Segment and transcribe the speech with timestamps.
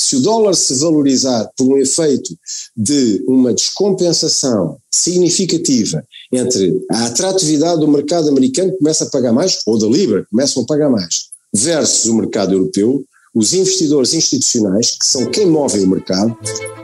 [0.00, 2.32] Se o dólar se valorizar por um efeito
[2.76, 9.58] de uma descompensação significativa entre a atratividade do mercado americano que começa a pagar mais,
[9.66, 13.02] ou da Libra, que começam a pagar mais, versus o mercado europeu,
[13.34, 16.36] os investidores institucionais, que são quem move o mercado,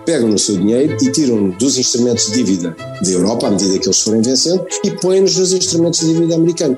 [0.04, 3.86] pegam no seu dinheiro e tiram dos instrumentos de dívida da Europa, à medida que
[3.86, 6.76] eles forem vencendo, e põem-nos nos instrumentos de dívida americana.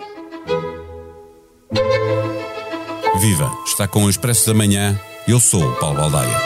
[3.20, 3.50] Viva!
[3.66, 4.98] Está com o Expresso da Manhã.
[5.28, 6.38] Eu sou o Paulo Baldaia.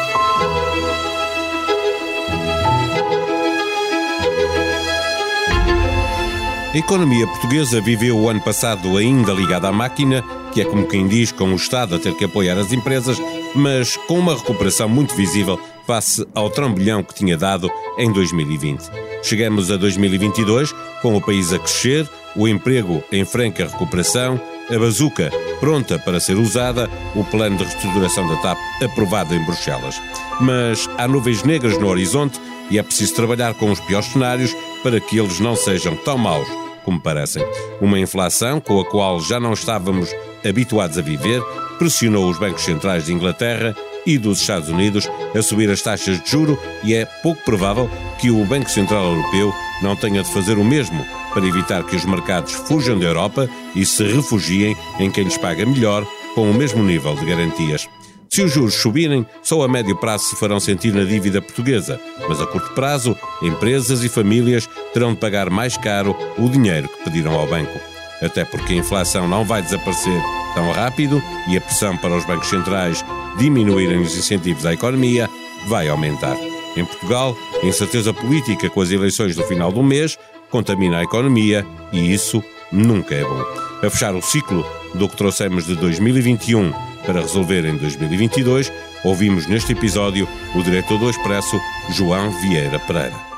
[6.72, 11.06] A economia portuguesa viveu o ano passado ainda ligada à máquina, que é como quem
[11.06, 13.18] diz, com o Estado a ter que apoiar as empresas,
[13.54, 18.88] mas com uma recuperação muito visível face ao trambolhão que tinha dado em 2020.
[19.22, 20.72] Chegamos a 2022
[21.02, 24.40] com o país a crescer, o emprego em franca recuperação,
[24.74, 30.00] a bazuca pronta para ser usada, o plano de reestruturação da TAP aprovado em Bruxelas.
[30.40, 35.00] Mas há nuvens negras no horizonte e é preciso trabalhar com os piores cenários para
[35.00, 36.48] que eles não sejam tão maus
[36.84, 37.44] como parecem.
[37.80, 40.10] Uma inflação com a qual já não estávamos
[40.44, 41.42] habituados a viver
[41.78, 43.74] pressionou os bancos centrais de Inglaterra
[44.06, 48.30] e dos Estados Unidos a subir as taxas de juro e é pouco provável que
[48.30, 52.52] o Banco Central Europeu não tenha de fazer o mesmo para evitar que os mercados
[52.52, 57.14] fujam da Europa e se refugiem em quem lhes paga melhor com o mesmo nível
[57.14, 57.88] de garantias.
[58.28, 62.40] Se os juros subirem, só a médio prazo se farão sentir na dívida portuguesa, mas
[62.40, 67.34] a curto prazo, empresas e famílias terão de pagar mais caro o dinheiro que pediram
[67.34, 67.76] ao banco.
[68.22, 70.22] Até porque a inflação não vai desaparecer
[70.54, 73.04] tão rápido e a pressão para os bancos centrais
[73.36, 75.28] diminuírem os incentivos à economia
[75.66, 76.36] vai aumentar.
[76.76, 80.16] Em Portugal, a incerteza política com as eleições do final do mês
[80.50, 83.42] contamina a economia e isso nunca é bom.
[83.82, 86.72] A fechar o ciclo do que trouxemos de 2021
[87.06, 88.72] para resolver em 2022,
[89.04, 91.58] ouvimos neste episódio o diretor do Expresso,
[91.90, 93.30] João Vieira Pereira.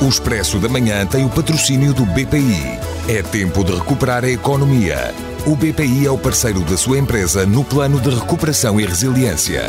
[0.00, 2.78] O Expresso da Manhã tem o patrocínio do BPI.
[3.08, 5.12] É tempo de recuperar a economia.
[5.44, 9.64] O BPI é o parceiro da sua empresa no plano de recuperação e resiliência.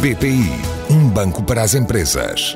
[0.00, 0.50] BPI,
[0.88, 2.54] um banco para as empresas.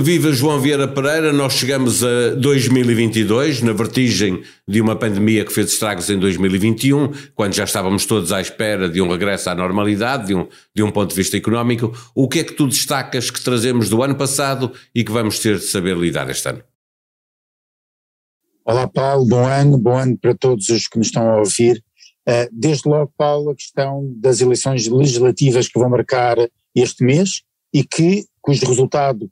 [0.00, 5.72] Viva João Vieira Pereira, nós chegamos a 2022, na vertigem de uma pandemia que fez
[5.72, 10.34] estragos em 2021, quando já estávamos todos à espera de um regresso à normalidade, de
[10.34, 11.92] um, de um ponto de vista económico.
[12.14, 15.58] O que é que tu destacas que trazemos do ano passado e que vamos ter
[15.58, 16.62] de saber lidar este ano?
[18.64, 21.84] Olá Paulo, bom ano, bom ano para todos os que nos estão a ouvir.
[22.26, 26.36] Uh, desde logo, Paulo, a questão das eleições legislativas que vão marcar
[26.74, 27.42] este mês
[27.74, 29.30] e que, cujo resultado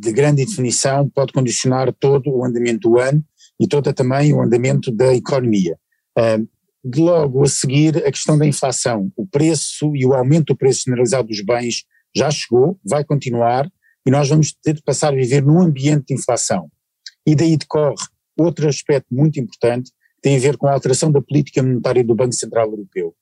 [0.00, 3.24] de grande definição pode condicionar todo o andamento do ano
[3.58, 5.78] e todo também o andamento da economia.
[6.84, 9.10] De logo a seguir, a questão da inflação.
[9.16, 13.68] O preço e o aumento do preço generalizado dos bens já chegou, vai continuar
[14.06, 16.70] e nós vamos ter de passar a viver num ambiente de inflação.
[17.26, 17.96] E daí decorre
[18.38, 19.90] outro aspecto muito importante,
[20.22, 23.14] tem a ver com a alteração da política monetária do Banco Central Europeu.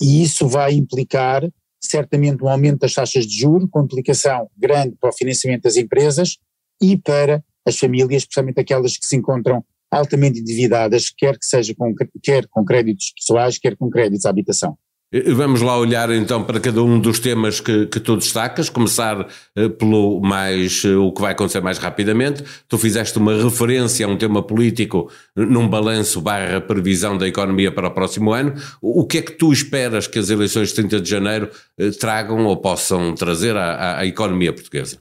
[0.00, 1.42] e isso vai implicar
[1.86, 6.38] certamente um aumento das taxas de juros, com implicação grande para o financiamento das empresas
[6.80, 11.94] e para as famílias, especialmente aquelas que se encontram altamente endividadas, quer que seja com,
[12.22, 14.76] quer com créditos pessoais, quer com créditos à habitação.
[15.12, 19.68] Vamos lá olhar então para cada um dos temas que, que tu destacas, começar eh,
[19.68, 22.42] pelo mais, eh, o que vai acontecer mais rapidamente.
[22.68, 27.86] Tu fizeste uma referência a um tema político num balanço barra previsão da economia para
[27.86, 28.54] o próximo ano.
[28.82, 32.44] O que é que tu esperas que as eleições de 30 de janeiro eh, tragam
[32.44, 34.98] ou possam trazer à, à economia portuguesa?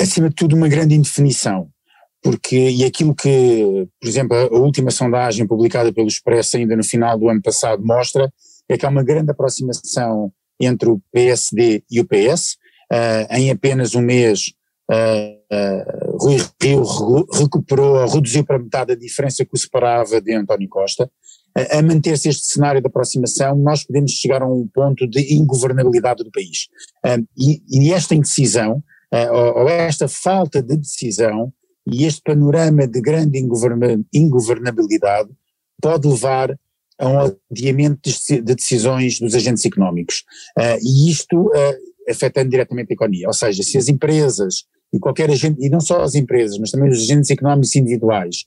[0.00, 1.68] Acima de tudo, uma grande indefinição
[2.26, 7.16] porque, e aquilo que, por exemplo, a última sondagem publicada pelo Expresso ainda no final
[7.16, 8.28] do ano passado mostra,
[8.68, 12.56] é que há uma grande aproximação entre o PSD e o PS,
[12.92, 14.52] uh, em apenas um mês
[14.90, 16.82] uh, uh, Rui Rio
[17.32, 21.08] recuperou, reduziu para metade a diferença que o separava de António Costa,
[21.70, 26.30] a manter-se este cenário de aproximação, nós podemos chegar a um ponto de ingovernabilidade do
[26.30, 26.66] país.
[27.34, 28.84] E, e, esta indecisão,
[29.32, 31.50] ou, ou esta falta de decisão,
[31.86, 33.38] e este panorama de grande
[34.12, 35.30] ingovernabilidade
[35.80, 36.58] pode levar
[36.98, 40.24] a um adiamento de decisões dos agentes económicos.
[40.58, 43.28] Uh, e isto uh, afetando diretamente a economia.
[43.28, 46.88] Ou seja, se as empresas e qualquer agente, e não só as empresas, mas também
[46.88, 48.44] os agentes económicos individuais,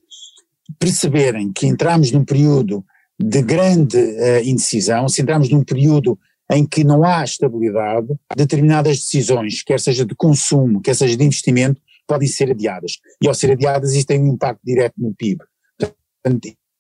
[0.80, 2.84] perceberem que entramos num período
[3.20, 6.18] de grande uh, indecisão, se entramos num período
[6.52, 11.80] em que não há estabilidade, determinadas decisões, quer seja de consumo, quer seja de investimento,
[12.10, 12.94] podem ser adiadas.
[13.24, 15.44] E ao ser adiadas, isso tem um impacto direto no PIB.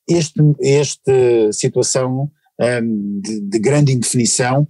[0.09, 2.29] este, esta situação
[2.59, 4.67] um, de, de, grande indefinição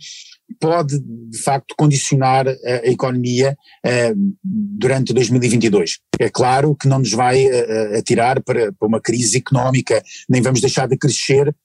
[0.59, 5.99] pode, de facto, condicionar a, economia uh, durante 2022.
[6.19, 10.87] É claro que não nos vai uh, atirar para, uma crise económica, nem vamos deixar
[10.87, 11.55] de crescer,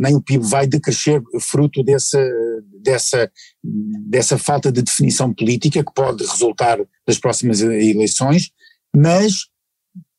[0.00, 2.20] nem o PIB vai decrescer fruto dessa,
[2.82, 3.30] dessa,
[3.62, 8.50] dessa falta de definição política que pode resultar das próximas eleições,
[8.94, 9.50] mas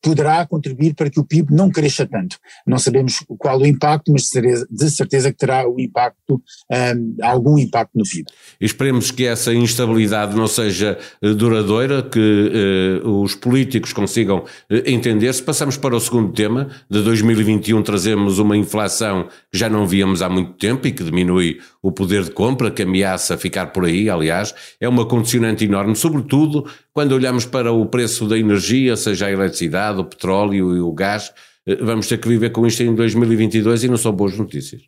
[0.02, 2.36] poderá contribuir para que o PIB não cresça tanto.
[2.66, 4.28] Não sabemos qual o impacto, mas
[4.68, 8.24] de certeza que terá o impacto, um, algum impacto no PIB.
[8.60, 14.44] Esperemos que essa instabilidade não seja eh, duradoura, que uh, os políticos consigam uh,
[14.84, 15.42] entender-se.
[15.42, 16.68] Passamos para o segundo tema.
[16.90, 21.60] De 2021 trazemos uma inflação que já não víamos há muito tempo e que diminui
[21.80, 24.54] o poder de compra, que ameaça ficar por aí, aliás.
[24.80, 29.91] É uma condicionante enorme, sobretudo quando olhamos para o preço da energia, seja a eletricidade,
[30.00, 31.32] o petróleo e o gás,
[31.66, 34.82] eh, vamos ter que viver com isto em 2022 e não são boas notícias.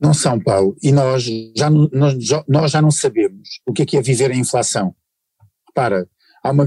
[0.00, 1.24] Não são, Paulo, e nós
[1.56, 2.14] já, nós,
[2.46, 4.94] nós já não sabemos o que é que é viver a inflação.
[5.66, 6.08] Repara,
[6.44, 6.66] uma,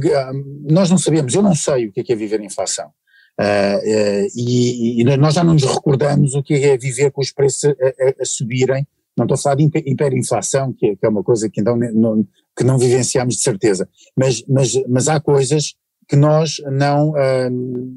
[0.69, 2.92] nós não sabemos, eu não sei o que é que é viver a inflação.
[3.39, 7.31] Uh, uh, e, e, nós já não nos recordamos o que é viver com os
[7.31, 8.86] preços a, a, a subirem
[9.18, 12.25] não estou a falar de hiperinflação, que é, que é uma coisa que, então, não,
[12.56, 15.75] que não vivenciamos de certeza, mas, mas, mas há coisas
[16.07, 17.50] que nós não, uh,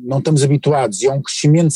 [0.05, 1.75] não estamos habituados e é um crescimento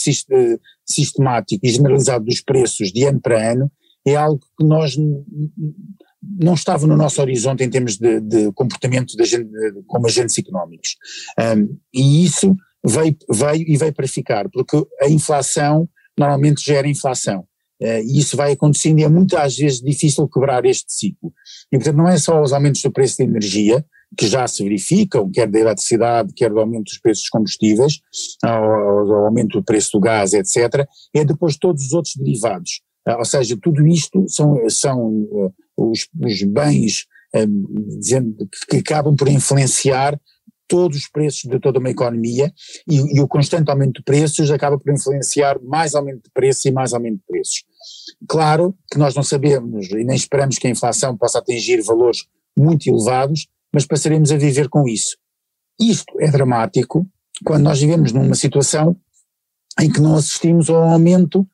[0.86, 3.70] sistemático e generalizado dos preços de ano para ano,
[4.06, 4.96] é algo que nós
[6.22, 10.96] não estava no nosso horizonte em termos de, de comportamento de, de, como agentes económicos.
[11.38, 12.54] Um, e isso
[12.84, 15.88] veio, veio e veio para ficar, porque a inflação
[16.18, 17.40] normalmente gera inflação.
[17.80, 21.32] Uh, e isso vai acontecendo e é muitas vezes difícil quebrar este ciclo.
[21.72, 23.84] E portanto não é só os aumentos do preço da energia,
[24.16, 28.00] que já se verificam, quer da eletricidade, quer do aumento dos preços dos combustíveis,
[28.42, 32.80] ao, aumento do preço do gás, etc., é depois todos os outros derivados.
[33.06, 37.06] Uh, ou seja, tudo isto são, são uh, os, os, bens
[37.98, 40.18] dizendo, que acabam por influenciar
[40.68, 42.52] todos os preços de toda uma economia
[42.88, 46.70] e, e, o constante aumento de preços acaba por influenciar mais aumento de preços e
[46.70, 47.64] mais aumento de preços.
[48.28, 52.26] Claro que nós não sabemos e nem esperamos que a inflação possa atingir valores
[52.56, 55.16] muito elevados, mas passaremos a viver com isso.
[55.80, 57.06] Isto é dramático
[57.44, 58.96] quando nós vivemos numa situação
[59.80, 61.46] em que não assistimos ao aumento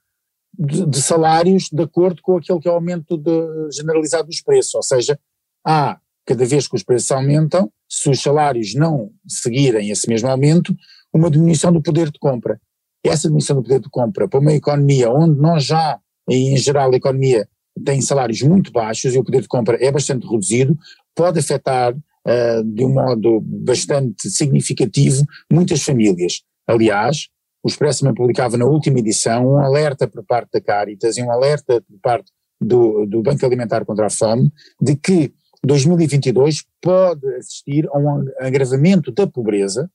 [0.58, 4.74] de, de salários de acordo com aquele que é o aumento de, generalizado dos preços,
[4.74, 5.18] ou seja,
[5.66, 10.74] há cada vez que os preços aumentam, se os salários não seguirem esse mesmo aumento,
[11.12, 12.58] uma diminuição do poder de compra.
[13.04, 16.96] Essa diminuição do poder de compra para uma economia onde nós já, em geral, a
[16.96, 17.46] economia
[17.84, 20.76] tem salários muito baixos e o poder de compra é bastante reduzido,
[21.14, 26.42] pode afetar uh, de um modo bastante significativo muitas famílias.
[26.66, 27.28] Aliás,
[27.62, 31.30] o Expresso também publicava na última edição um alerta por parte da Caritas e um
[31.30, 32.30] alerta por parte
[32.60, 35.32] do, do Banco Alimentar contra a Fome de que
[35.64, 39.90] 2022 pode assistir a um agravamento da pobreza,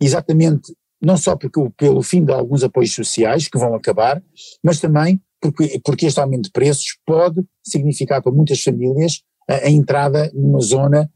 [0.00, 4.22] exatamente não só porque, pelo fim de alguns apoios sociais que vão acabar,
[4.62, 10.30] mas também porque, porque este aumento de preços pode significar para muitas famílias a, entrada
[10.34, 11.10] numa zona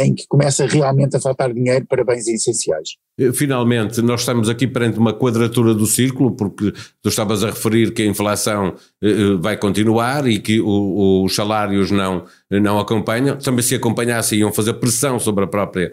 [0.00, 2.90] em que começa realmente a faltar dinheiro para bens essenciais.
[3.32, 6.70] Finalmente, nós estamos aqui perante uma quadratura do círculo, porque
[7.02, 11.90] tu estavas a referir que a inflação eh, eh, vai continuar e que os salários
[11.90, 13.36] não, não acompanham.
[13.36, 15.92] Também se acompanhassem iam fazer pressão sobre a própria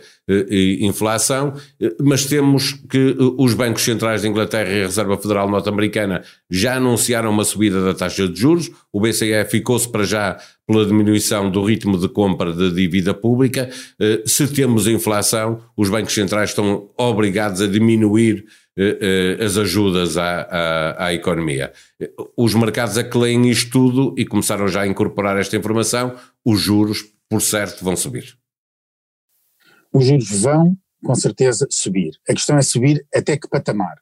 [0.79, 1.53] inflação,
[2.00, 7.29] mas temos que os bancos centrais da Inglaterra e a Reserva Federal Norte-Americana já anunciaram
[7.31, 11.98] uma subida da taxa de juros, o BCE ficou-se para já pela diminuição do ritmo
[11.98, 13.69] de compra de dívida pública.
[14.25, 18.62] Se temos inflação, os bancos centrais estão obrigados a diminuir eh, eh,
[19.39, 21.71] as ajudas à, à, à, economia.
[22.35, 26.59] Os mercados é que leem isto tudo e começaram já a incorporar esta informação, os
[26.59, 28.37] juros, por certo, vão subir.
[29.93, 32.13] Os juros vão, com certeza, subir.
[32.27, 33.95] A questão é subir até que patamar.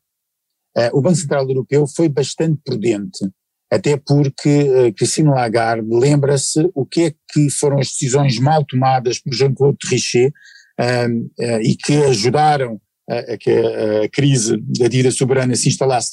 [0.78, 3.30] Uh, o Banco Central Europeu foi bastante prudente,
[3.70, 9.34] até porque Christine Lagarde lembra-se o que é que foram as decisões mal tomadas por
[9.34, 10.34] Jean-Claude Trichet
[10.80, 12.80] uh, e que ajudaram
[13.34, 16.12] a, que a crise da dívida soberana se instalasse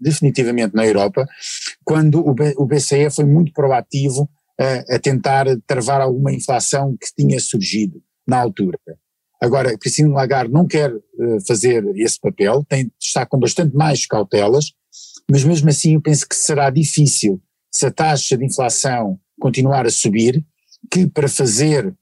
[0.00, 1.26] definitivamente na Europa,
[1.84, 8.02] quando o BCE foi muito proativo a, a tentar travar alguma inflação que tinha surgido
[8.26, 8.78] na altura.
[9.40, 10.90] Agora, Cristina Lagarde não quer
[11.46, 14.72] fazer esse papel, tem, está com bastante mais cautelas,
[15.30, 19.90] mas mesmo assim eu penso que será difícil, se a taxa de inflação continuar a
[19.90, 20.42] subir,
[20.90, 21.94] que para fazer,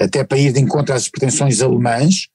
[0.00, 2.28] até para ir de encontro às pretensões alemãs,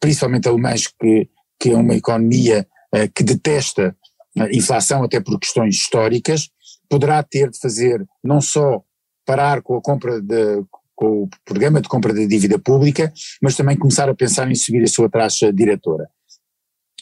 [0.00, 1.28] principalmente alemães, que,
[1.58, 3.96] que é uma economia uh, que detesta
[4.38, 6.50] a inflação até por questões históricas,
[6.88, 8.82] poderá ter de fazer não só
[9.24, 10.64] parar com a compra de,
[10.94, 14.82] com o programa de compra de dívida pública, mas também começar a pensar em subir
[14.82, 16.08] a sua taxa diretora.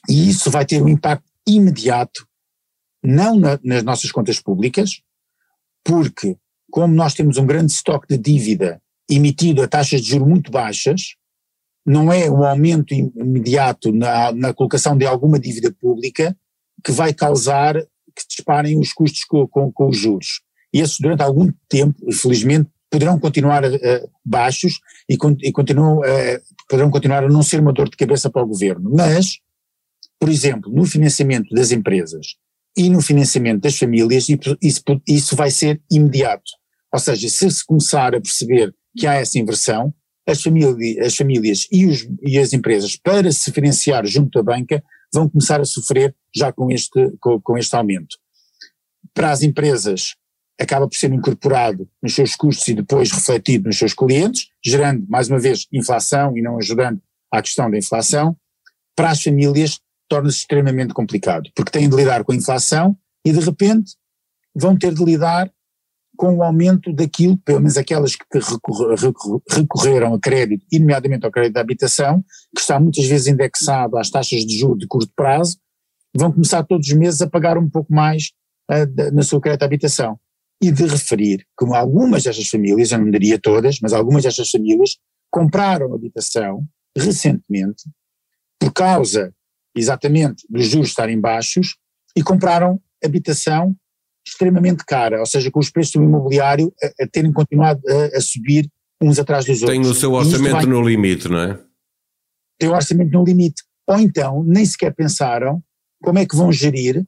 [0.08, 2.26] E isso vai ter um impacto imediato,
[3.02, 5.00] não na, nas nossas contas públicas,
[5.84, 6.36] porque
[6.70, 11.16] como nós temos um grande estoque de dívida emitido a taxas de juros muito baixas,
[11.84, 16.36] não é um aumento imediato na, na colocação de alguma dívida pública
[16.84, 17.74] que vai causar
[18.14, 20.42] que disparem os custos com, com, com os juros.
[20.72, 26.90] E esses durante algum tempo, infelizmente, poderão continuar uh, baixos e, e continuam, uh, poderão
[26.90, 28.90] continuar a não ser uma dor de cabeça para o governo.
[28.94, 29.38] Mas,
[30.20, 32.36] por exemplo, no financiamento das empresas
[32.76, 34.26] e no financiamento das famílias,
[34.60, 36.52] isso, isso vai ser imediato.
[36.92, 39.92] Ou seja, se se começar a perceber que há essa inversão,
[40.26, 40.38] as,
[41.04, 45.60] as famílias e, os, e, as empresas, para se financiar junto à banca, vão começar
[45.60, 48.16] a sofrer já com este, com, com este aumento.
[49.12, 50.14] Para as empresas,
[50.60, 55.28] acaba por ser incorporado nos seus custos e depois refletido nos seus clientes, gerando, mais
[55.28, 57.00] uma vez, inflação e não ajudando
[57.30, 58.36] à questão da inflação.
[58.94, 63.40] Para as famílias, torna-se extremamente complicado, porque têm de lidar com a inflação e, de
[63.40, 63.96] repente,
[64.54, 65.50] vão ter de lidar
[66.22, 68.24] com o aumento daquilo, pelo menos aquelas que
[69.50, 72.22] recorreram a crédito, e nomeadamente ao crédito da habitação,
[72.54, 75.58] que está muitas vezes indexado às taxas de juros de curto prazo,
[76.16, 78.30] vão começar todos os meses a pagar um pouco mais
[78.70, 80.16] uh, na sua crédito de habitação.
[80.62, 84.98] E de referir como algumas destas famílias, eu não diria todas, mas algumas destas famílias
[85.28, 86.64] compraram habitação
[86.96, 87.82] recentemente
[88.60, 89.34] por causa
[89.74, 91.74] exatamente dos juros estarem baixos
[92.16, 93.76] e compraram habitação
[94.26, 98.20] extremamente cara, ou seja, com os preços do imobiliário a, a terem continuado a, a,
[98.20, 99.78] subir uns atrás dos outros.
[99.78, 101.58] Tem o seu orçamento vai, no limite, não é?
[102.58, 103.62] Tem o orçamento no limite.
[103.86, 105.62] Ou então, nem sequer pensaram
[106.02, 107.04] como é que vão gerir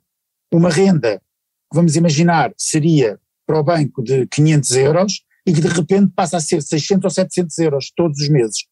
[0.53, 5.69] uma renda que, vamos imaginar, seria para o banco de 500 euros e que de
[5.69, 8.65] repente passa a ser 600 ou 700 euros todos os meses.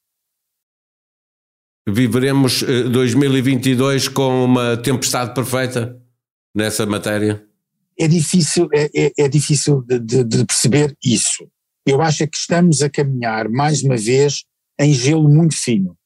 [1.88, 6.00] Viveremos 2022 eh, com uma tempestade perfeita
[6.54, 7.44] nessa matéria?
[7.98, 11.46] É difícil, é, é, é difícil de, de, perceber isso.
[11.86, 14.44] Eu acho é que estamos a caminhar, mais uma vez,
[14.78, 15.96] em gelo muito fino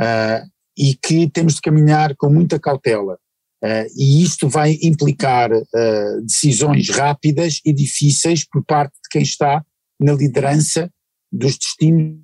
[0.00, 3.18] uh, e que temos de caminhar com muita cautela.
[3.64, 9.64] Uh, e isto vai implicar uh, decisões rápidas e difíceis por parte de quem está
[10.00, 10.90] na liderança
[11.32, 12.20] dos destinos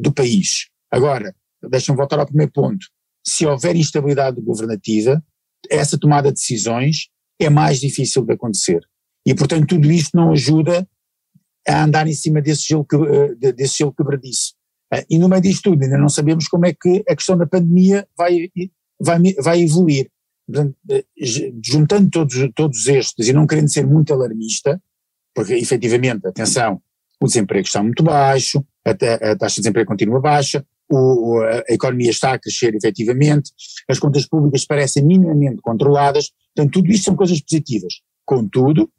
[0.00, 0.68] do país.
[0.90, 1.34] Agora,
[1.68, 2.86] deixa-me voltar ao primeiro ponto.
[3.26, 5.22] Se houver instabilidade governativa,
[5.68, 7.08] essa tomada de decisões
[7.40, 8.80] é mais difícil de acontecer.
[9.26, 10.86] E, portanto, tudo isto não ajuda
[11.66, 14.54] a andar em cima desse gelo, que, eh, desse gelo quebradiço.
[14.92, 17.46] Eh, e no meio disto tudo, ainda não sabemos como é que a questão da
[17.46, 18.50] pandemia vai,
[19.00, 20.10] vai, vai evoluir.
[20.46, 21.04] Portanto, eh,
[21.62, 24.80] juntando todos, todos estes, e não querendo ser muito alarmista,
[25.34, 26.82] porque efetivamente, atenção,
[27.20, 32.10] o desemprego está muito baixo, a, a taxa de desemprego continua baixa, o, a economia
[32.10, 33.52] está a crescer efetivamente,
[33.88, 37.94] as contas públicas parecem minimamente controladas, portanto tudo isto são coisas positivas.
[38.24, 38.90] Contudo,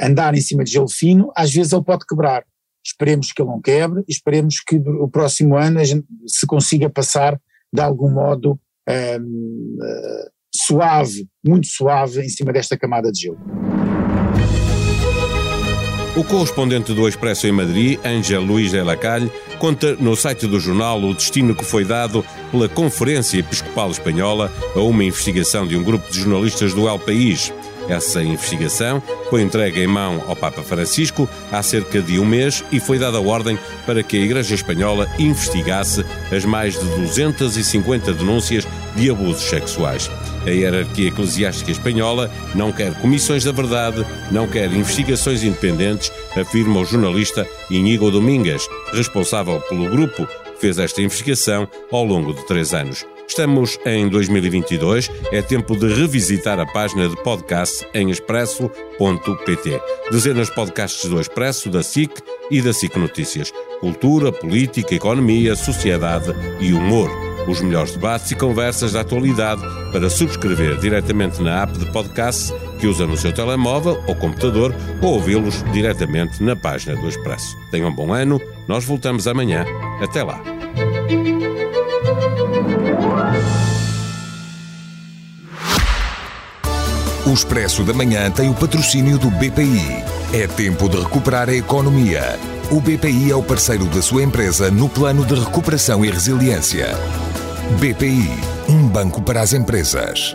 [0.00, 2.44] andar em cima de gelo fino, às vezes ele pode quebrar.
[2.84, 7.40] Esperemos que ele não quebre esperemos que o próximo ano a gente se consiga passar
[7.72, 13.38] de algum modo um, uh, eh, suave, muito suave, em cima desta camada de gelo.
[16.14, 21.02] O correspondente do Expresso em Madrid, Ângel Luís de Lacalle, conta no site do jornal
[21.02, 26.12] o destino que foi dado pela Conferência Episcopal Espanhola a uma investigação de um grupo
[26.12, 27.50] de jornalistas do El País.
[27.88, 32.78] Essa investigação foi entregue em mão ao Papa Francisco há cerca de um mês e
[32.78, 39.10] foi dada ordem para que a Igreja Espanhola investigasse as mais de 250 denúncias de
[39.10, 40.10] abusos sexuais.
[40.46, 46.84] A hierarquia eclesiástica espanhola não quer comissões da verdade, não quer investigações independentes, afirma o
[46.84, 53.06] jornalista Inigo Domingues, responsável pelo grupo que fez esta investigação ao longo de três anos.
[53.26, 59.80] Estamos em 2022, é tempo de revisitar a página de podcast em expresso.pt.
[60.10, 62.12] Dezenas de podcasts do Expresso, da SIC
[62.50, 63.52] e da SIC Notícias.
[63.80, 67.08] Cultura, política, economia, sociedade e humor
[67.46, 72.86] os melhores debates e conversas da atualidade para subscrever diretamente na app de podcast que
[72.86, 77.56] usa no seu telemóvel ou computador ou ouvi-los diretamente na página do Expresso.
[77.70, 79.64] Tenham um bom ano, nós voltamos amanhã.
[80.00, 80.40] Até lá.
[87.24, 90.04] O Expresso da Manhã tem o patrocínio do BPI.
[90.32, 92.38] É tempo de recuperar a economia.
[92.70, 96.88] O BPI é o parceiro da sua empresa no plano de recuperação e resiliência.
[97.78, 98.28] BPI,
[98.68, 100.32] um banco para as empresas.